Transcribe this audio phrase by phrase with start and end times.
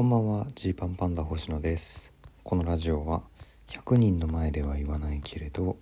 [0.00, 0.46] こんばんは。
[0.54, 2.14] ジーパンパンダ星野です。
[2.42, 3.22] このラジオは
[3.68, 5.76] 100人の前では言わないけれど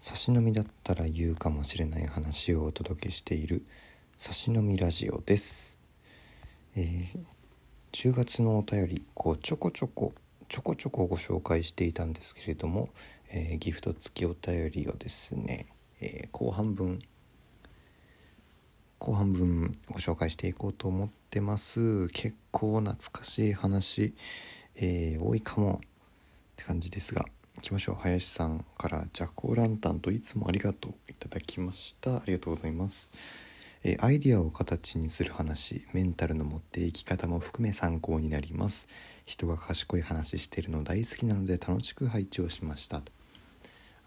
[0.00, 3.64] 差し飲みだったら言うかもしれない話をお届けしている
[4.18, 5.78] 差し飲みラジオです。
[6.76, 7.18] えー、
[7.90, 10.12] 10月のお便りこうちょこちょこ
[10.50, 12.90] ちょこちょこご紹介していたんですけれども、
[13.30, 15.68] えー、ギフト付きお便りをですね、
[16.02, 16.98] えー、後半分
[19.04, 22.08] 後半分ご紹介していこうと思ってます。
[22.08, 24.14] 結構懐かしい話、
[24.76, 25.88] えー、多いかもっ
[26.56, 27.26] て感じですが
[27.58, 27.96] いきましょう。
[27.96, 32.16] 林さんから「ジャコーランタンといつもありがとう」いただきました。
[32.16, 33.10] ありがとうございます。
[33.82, 38.88] えアイディアを形にする話メンタルの持っていき方も含め参考になります。
[39.26, 43.02] 人が賢い話してるの大好きなので楽しく配置をしました。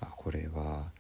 [0.02, 0.92] あこれは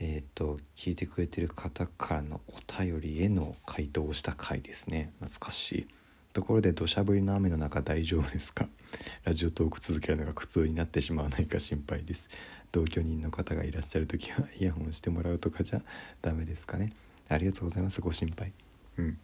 [0.00, 5.12] えっ、ー、と聞いてくれてる方からのお便りへの回答をした回ですね。
[5.20, 5.86] 懐かしい。
[6.32, 8.66] ところで土砂降りの雨の中大丈夫ですか？
[9.24, 12.28] ラジオトーク続けるのが苦痛になってしまわないか心配です。
[12.72, 15.82] 同居人の方がいらっしゃる時は イヤホンしてもらうとかじゃ
[16.22, 16.92] ダメですかね。
[17.28, 18.00] ありがとうございます。
[18.00, 18.52] ご心配。
[18.96, 19.18] うん。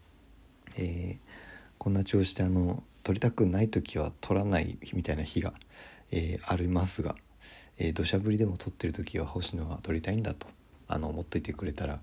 [0.76, 1.18] えー、
[1.78, 5.54] こんな調子であの撮りたくない時は撮らないみたいな日が、
[6.10, 7.14] えー、ありますが、
[7.78, 10.48] えー、土砂降りでも撮ってる時は星野は撮りたいんだと。
[10.88, 12.00] あの思っといてくれたら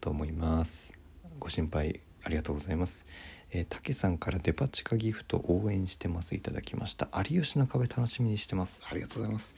[0.00, 0.94] と思います。
[1.38, 3.04] ご心配ありがとうございます。
[3.52, 6.34] えー、竹さんからデパ地下ギフト応援してます。
[6.34, 7.08] いただきました。
[7.30, 8.82] 有吉の壁楽しみにしてます。
[8.90, 9.54] ありがとうございます。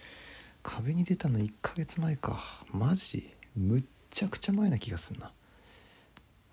[0.63, 2.39] 壁に出たの1ヶ月前か。
[2.73, 5.33] マジむっちゃくちゃ前な気がすんな。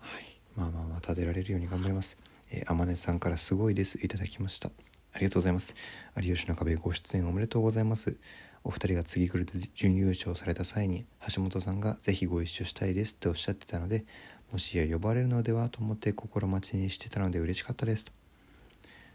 [0.00, 0.24] はい。
[0.56, 2.16] まあまあまあ立てられるように頑張ります。
[2.50, 3.98] えー、天音さんからすごいです。
[4.02, 4.70] いただきました。
[5.16, 5.74] ありがとうございます。
[6.20, 8.16] 有吉の壁ご出演おめでとうございます。
[8.64, 14.04] お二人が次来るで準優勝された際に橋本さんがぜひご一緒したいですっておっしゃってたので
[14.52, 18.12] もしや呼ばれるのではと思って心待ちにしてたので嬉しかったですと。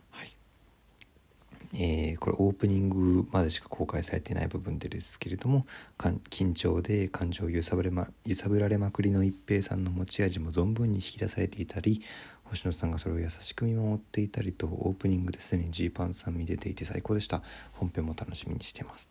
[0.10, 0.36] はい。
[1.76, 5.68] えー、これオープニングまでしか公開されていない部分でですけれども
[6.00, 12.02] 緊張で感情を揺さぶれ、ま、揺さぶられまくりの一平さんの持ち味も存分に引き出されていたり
[12.52, 17.42] 星野さんがそれを優しく見守っていたりとオープニングですでにジーパンさん見出ていて最高でした。
[17.72, 19.10] 本編も楽しみにしてます。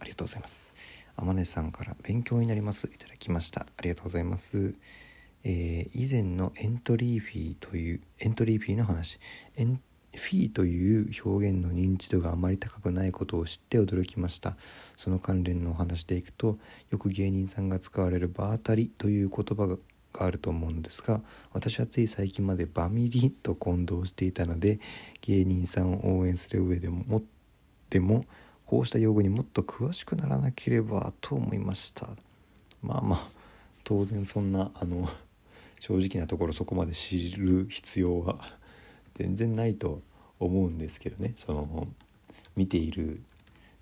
[0.00, 0.74] ありがとうございます。
[1.14, 2.86] 天音さんから勉強になります。
[2.86, 3.66] いただきました。
[3.76, 4.74] ありがとうございます。
[5.44, 9.20] えー、以前のエントリーフィーというエントリーフィーの話。
[9.56, 9.78] エン
[10.14, 14.56] フィーという表現の認知度があまり高くないことを知って驚きました。
[14.96, 19.76] その関連のお話でいくとよく芸人さんが使われる場当たりという言葉
[20.12, 21.20] があると思うんですが
[21.52, 24.80] 私はつい最近までバミリと混同していたので
[25.22, 27.22] 芸人さんを応援する上でも
[27.90, 28.24] でも
[28.66, 32.08] こうした用語にもっと詳しくならなければと思いました。
[32.82, 33.28] まあまあ
[33.84, 35.08] 当然そんなあの
[35.78, 38.38] 正直なところそこまで知る必要は
[39.14, 40.00] 全然ないと
[40.38, 41.86] 思うんですけどねその
[42.56, 43.20] 見ている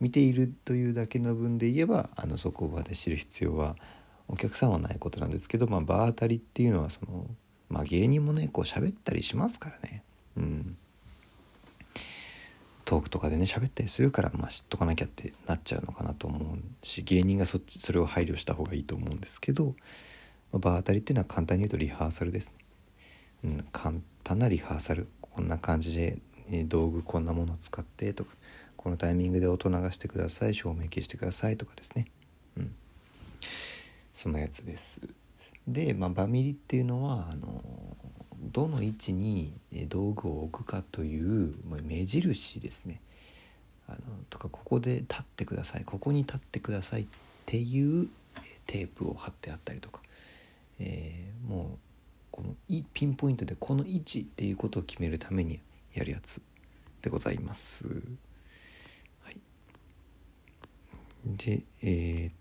[0.00, 3.76] 見ているというだけの分で言えばあのそこまで知る必要は
[4.32, 7.26] お客さんはないことなんですけど、まあ、場当たりっていうのはその、
[7.68, 10.02] まあ、芸人もねこう喋ったりしますからね。
[10.36, 10.76] うん
[12.84, 19.76] トークとかでね喋ったりするから、まあ、知っとかなきゃってなっちゃうのかなと思うし芸人がそっちそれを配慮した方がいいと思うんですけど、
[20.50, 22.54] まあ、場当たりっていうのは簡単に言うとリハーサルですね。
[23.44, 26.18] うん、簡単なリハーサルこんな感じで、
[26.50, 28.34] え道具こんなものを使ってとか
[28.76, 32.06] このタイミングで音流してください照明消してくださいとかですね。
[32.56, 32.74] うん、
[34.20, 35.00] そんなやつです。
[35.66, 37.64] で、まあ、バミリっていうのはあの
[38.52, 39.54] どの位置に
[39.88, 43.00] 道具を置くかという目印ですね。
[43.88, 43.98] あの
[44.28, 47.06] とかここで立ってくださいここに立ってくださいっ
[47.46, 48.08] ていう
[48.66, 50.02] テープを貼ってあったりとか、
[50.78, 51.78] えー、もう
[52.30, 52.54] この
[52.92, 55.60] ピンポイントでこの位置っていうことを決めるために
[55.94, 56.42] やるやつ
[57.00, 57.86] でございます。
[59.24, 59.36] はい、
[61.24, 62.39] でえー、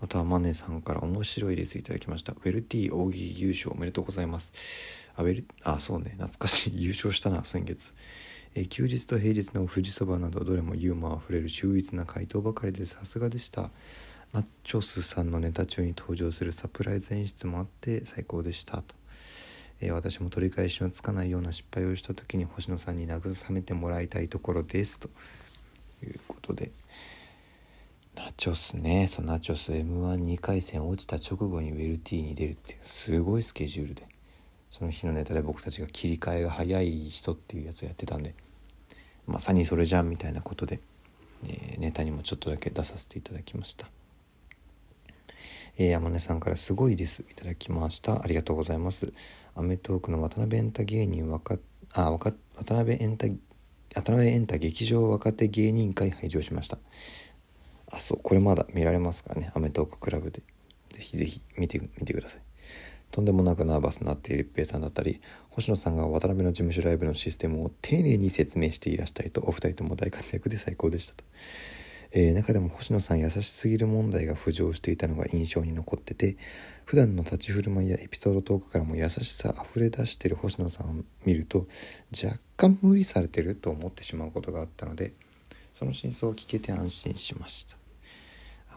[0.00, 2.32] またマネさんから面白いですいただきました。
[2.32, 4.52] ウェルティ大喜利優勝おめでとうございます。
[5.16, 6.72] あ、ウェル、あ、そうね、懐かしい。
[6.84, 7.94] 優勝したな、先月。
[8.54, 13.70] え、休日と平日の富士そばなどどれもユーモアあふれる秀逸な回答ばかりでさすがでした。
[14.32, 18.94] ナッチョスさんのネタ中に登場するサプライズ演出もあって最高でしたと。
[19.80, 25.08] え、私も取り返しのつかないような失敗をした時に星野さんに慰めてもらいたいところですと
[26.02, 26.70] いうことで。
[28.16, 29.08] ナチョスね。
[29.08, 29.72] そのナチョス。
[29.74, 32.78] m 1 2回戦落ちた直後にウェルティに出るっていう。
[32.82, 34.08] すごいスケジュールで。
[34.70, 38.34] その日のネタで僕たちが切り替えが早い人っていうやつをやってたんで。
[39.26, 40.80] まさにそれじゃんみたいなことで、
[41.46, 43.88] えー、ネタにもちょっとだけ出させていただきました、
[45.76, 47.22] えー、山根さんからすごいです。
[47.30, 48.22] いただきました。
[48.22, 49.12] ありがとうございます。
[49.54, 51.58] アメトークの渡辺エンタ芸人若
[51.92, 53.26] あ若渡辺エンタ
[53.94, 56.78] 渡辺エンタ劇場若手芸人会拝場しました。
[57.96, 59.50] あそうこれまだ見られますからね。
[59.54, 60.42] アメトーーククラブで。
[60.90, 62.40] ぜひぜひ見て見てください。
[63.10, 65.20] とんでもなくナーバスになっている一平さんだったり
[65.50, 71.24] 星野さんが渡辺の事務所ライブのシステムを丁寧に説明していらしたりとお二人とも大活躍で最高でしたと、
[72.10, 76.36] えー、中でも星野さん優しすぎる問題が浮上していたのが印象に残ってて
[76.84, 80.94] 普段の立ち振る舞いやエピソードトークからも優しさあふれ出してる星野さんを
[81.24, 81.68] 見ると
[82.22, 85.14] 若干無理されてると思ってしまうことがあったので
[85.72, 87.85] その真相を聞けて安心しました。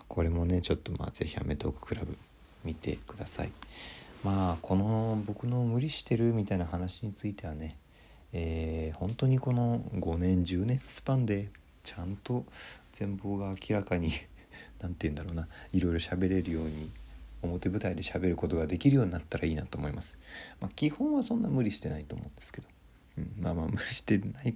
[0.09, 2.17] これもねちょっとまあ是非アメトーククラブ
[2.65, 3.51] 見てください
[4.23, 7.77] まあこの僕の無理してるみたいな話についてはね、
[8.33, 11.49] えー、本当にこの5年10年スパンで
[11.83, 12.43] ちゃんと
[12.91, 14.11] 全貌が明らかに
[14.81, 16.89] 何て言うんだろうないろいろ喋れるように
[17.41, 20.17] 表舞台で喋ることができるようになったらいいなと思います。
[20.59, 22.67] まあ、基本はそんな無理してないと思うんですけど、
[23.17, 24.55] うん、まあまあ無理してない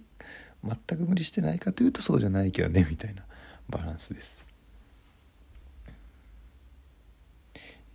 [0.63, 3.23] 全く無理してないかというとそうじゃないけどねみたいな
[3.69, 4.52] バランスです。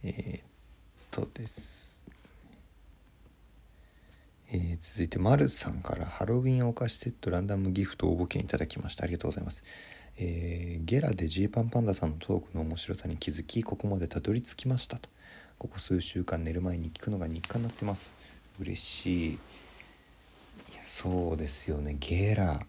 [0.04, 0.42] えー、っ
[1.10, 1.88] とです
[4.50, 9.04] えー、続いて、まるさんからハロウィンお菓子セットランダムギフト応募券いただきました。
[9.04, 9.62] ありがとうございます。
[10.16, 15.10] えー、ゲラでジーパンパンダさんのトークの面白さに気づき、ここまでたどり着きましたと。
[15.58, 18.16] ここ数週間寝る前に聞くのが日課になってます。
[18.58, 19.32] 嬉しい。
[19.32, 19.34] い
[20.76, 21.98] や、そうですよね。
[22.00, 22.66] ゲラ。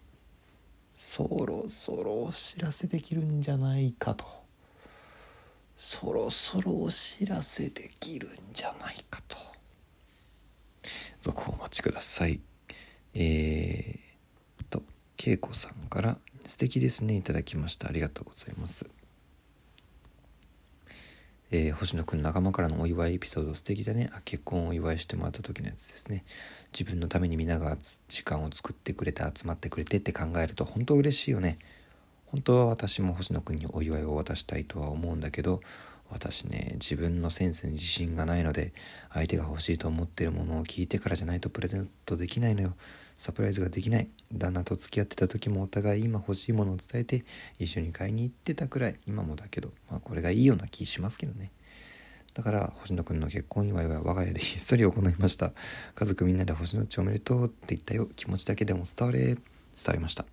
[0.94, 4.26] そろそろお知らせできるんじゃないかと。
[5.82, 9.38] そろそろお知らせできるんじゃないかと。
[11.22, 12.38] 続報お待ちください。
[13.14, 14.82] えー、と
[15.16, 17.88] 恵子さんから「素敵ですね」いただきました。
[17.88, 18.84] ありがとうございます。
[21.50, 24.10] えー、星野くん仲間からのお祝いエピソード素敵だね。
[24.12, 26.26] あ結婚をお祝いしてもらった時のやつですね。
[26.78, 31.58] 自分のために皆が時間を作ってくれて集まってくれてって考えると本当嬉しいよね。
[32.30, 35.60] 本当は私も星野くんにお祝いを渡したいとは思うんだけど
[36.10, 38.72] 私ね自分のセンスに自信がないので
[39.12, 42.74] 相手が欲しいと思ってるものを聞いてからじゃないとプレゼントできないのよ。
[43.16, 44.08] サプライズができない。
[44.32, 47.24] 旦那と付き合ってた時もお互い今欲しいものを伝えて
[47.58, 48.96] 一緒に買いに行ってたくらい。
[49.06, 51.52] 今もだけどまあこれがいいような気しますけどね。
[52.32, 55.52] だから星野くんの結婚祝いは我が家でひっそり行いました。
[55.94, 58.08] 家族みんなで星野ちおめでとうって言ったよ。
[58.16, 59.38] 気持ちだけでも伝われ伝
[59.86, 60.24] わりました。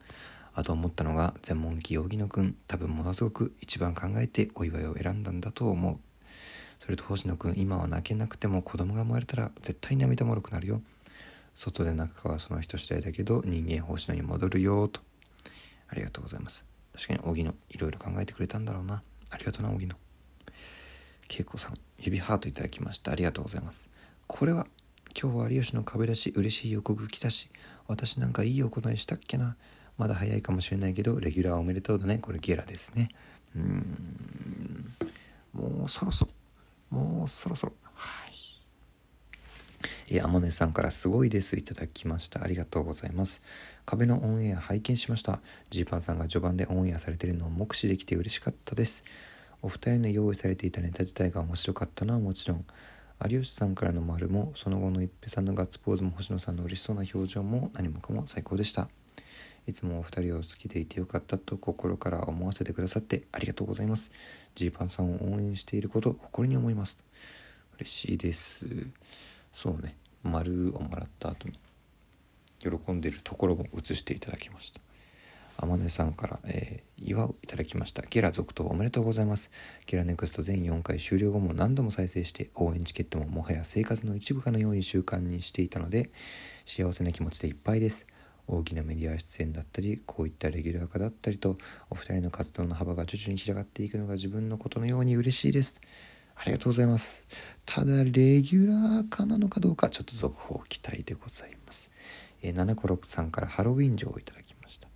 [0.58, 6.00] あと思ったのが全問記荻野くん多分ものすごく一番考えてお祝いを選んだんだと思う。
[6.80, 10.82] それと星野くん今は泣けなくても子供が生まれたら絶対涙もろくなるよ。
[11.54, 15.00] 外で泣くかはその人次第だけど人間星野に戻るよと。
[15.90, 16.66] ありがとうございます。
[16.96, 19.04] 確かに荻野いろいろ考えてくれたんだろうな。
[19.30, 19.96] ありがとうな荻野。
[21.30, 23.12] 恵子さん指ハートいただきました。
[23.12, 23.88] ありがとうございます。
[24.26, 24.66] これは
[25.16, 27.50] 今日は有吉の壁だし嬉しい予告来たし
[27.88, 29.56] 私なんかいい行いしたっけな。
[29.98, 32.20] まだ早いかもしれないけどレギュラーおめでとうだね。
[32.20, 33.10] これゲラですね。
[33.56, 34.94] うん。
[35.54, 36.32] もうそろそろ。
[36.90, 37.74] もうそろそろ。
[37.94, 38.34] はい。
[40.10, 41.58] えー、モネさんからすごいです。
[41.58, 42.44] いただきました。
[42.44, 43.42] ありがとうございます。
[43.86, 45.42] 壁のオンエア拝見しました。
[45.70, 49.04] ジーパンさんが序盤でオンエアされているのを目視できて嬉しかったです。
[49.62, 52.66] お二人の用意されていたネタ自体が面白かったのはもちろん。
[53.28, 58.90] 有吉さんからの丸もその後の一平さんのガッツポーズも星野さんの嬉しそうな表情も何もかも最高でした。
[59.68, 64.12] いつもお二人を好きでいてよかったと心から思わせてくださってありがとうございます。
[64.56, 66.98] ジーパンさんを応援していること誇りに思います。
[67.76, 68.66] 嬉しいです。
[69.52, 71.60] そうね、丸をもらった後に
[72.60, 74.82] 喜んでいるところも映していただきました。
[75.60, 78.04] 天音さんから、えー、祝ういただきました。
[78.04, 79.50] ゲラ続投おめでとうございます。
[79.86, 86.12] ゲラネクスト全4回終了後も何度も再生して応援チケットももはや生活の一部かのように習慣にしていたので
[86.66, 88.06] 幸せな気持ちでいっぱいです。
[88.48, 91.58] 大きなメディア出演だったりこういったレギュラー化だったりと
[91.90, 95.82] お二人の活動の幅が徐々に広がっていくのが自分のことのように嬉しいです。
[96.36, 97.26] ありがとうございます。
[97.66, 101.90] ただレギュラー化なのかどうかちょっと続報期待でございます。
[102.42, 104.88] えー、七子六さんからハロウィン城をいただきました。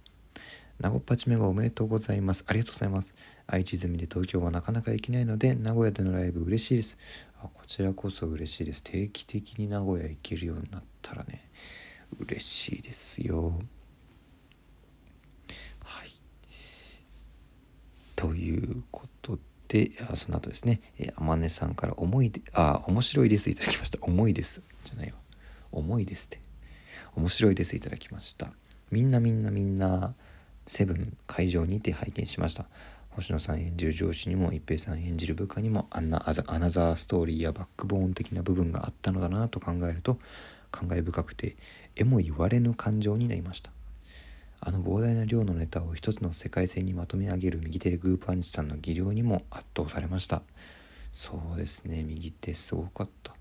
[0.79, 2.43] 名護っぱちメンバーおめでとうございます。
[2.48, 3.13] ありがとうございます。
[3.48, 6.98] 愛知済みで東京はなかなか行けないので名古屋でのライブ嬉しいです。
[7.43, 8.84] あこちらこそ嬉しいです。
[8.84, 11.50] 定期的に名古屋行けるようになったらね。
[12.32, 13.54] 嬉しいですよ。
[15.84, 16.10] はい。
[18.16, 24.00] ということで、あその後ですね、えー、あまねさんから思いで、あ、面白いですいただきました。
[24.02, 24.62] 重いです。
[24.86, 25.18] じゃないわ。
[25.72, 26.40] 重いですって。
[27.16, 28.48] 面白いですいただきました。
[28.90, 30.16] みんなみんなみんな、
[30.68, 32.66] セブン会場にて拝見しました。
[33.10, 40.18] 星野さん演じる上司にも一平さん演じる部下にもあんなアナザーストーリーやバックボーン的な部分があったのだなと考えると
[40.72, 41.56] 感慨深くて
[41.96, 43.72] えも言われぬ感情になりました。
[44.63, 50.44] あの膨大な量のネタを一つの世界線にまとめ上げる右手でグーパンチさんの技量にも圧倒されました。
[51.13, 53.34] そうですね右手すごかった。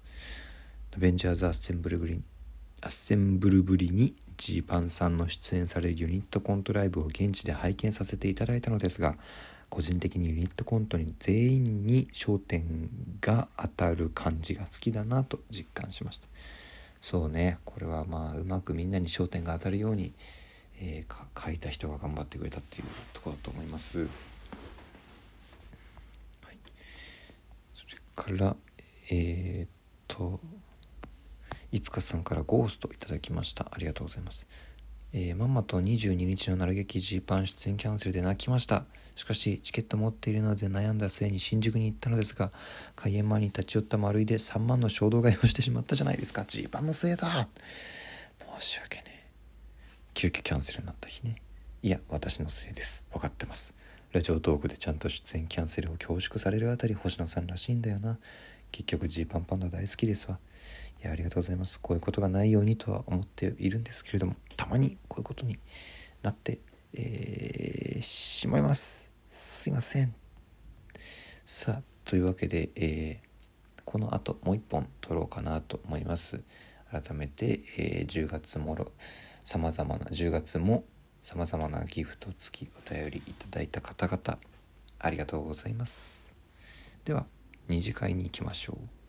[0.96, 2.22] アベンジャーズアッセンブルブリ
[2.80, 9.16] アッセンブルぶりにジーパンさんの出演されるユニットコントライブを現地で拝見させていただいたのですが
[9.68, 12.88] 個人的にユニットコントに全員に焦点
[13.20, 16.26] が当たる感じが好きだなと実感しました。
[17.00, 17.58] そうね。
[17.64, 20.12] これはまあうまくみんなに焦点が当たるように、
[20.80, 24.08] えー、書いた人が頑張ってくれたっていうところだと思います、はい、
[27.74, 28.56] それから
[29.10, 29.68] えー、っ
[30.08, 30.40] と
[31.72, 33.66] いつかさんからゴーストいただきました。
[33.70, 34.46] ありがとうございます。
[35.12, 38.84] えー、まんまと22日の鳴劇ジーパン出演キャンセルで泣きました。
[39.16, 42.52] しかしチケット持っているので悩んだ末に新宿に行ったのですが
[42.94, 46.44] 開演前に立ち寄った丸井で3万の衝動買いをしてしまったじゃないですか。
[46.46, 47.48] ジーパンのせいだ。
[48.60, 49.24] 申し訳ねえ。
[50.14, 51.42] 急遽キャンセルになった日ね。
[51.82, 53.04] いや私のせいです。
[53.12, 53.74] 分かってます。
[54.12, 58.18] ラジオトークでちゃんと出演キャンセルを恐縮されるあたり星野さんらしいんだよな。
[58.70, 60.38] 結局ジーパンパンダ大好きですわ。
[61.02, 61.80] いやありがとうございます。
[61.80, 65.58] こういうことがないようにとは思っているんですけれどもたまにこういうことに
[66.22, 66.58] なって、
[66.92, 69.12] えー、しまいます。
[69.28, 70.14] すいません。
[71.46, 76.42] さあというわけで、えー、この後もう一本撮ろうかなと思います。
[76.90, 78.92] 改めて、えー、10月もろ
[79.44, 80.84] さまざまな10月も
[81.22, 84.38] さまざまなギフト付きお便りいただいた方々
[84.98, 86.30] ありがとうございます。
[87.04, 87.26] では
[87.68, 88.99] 二次会に行きましょう。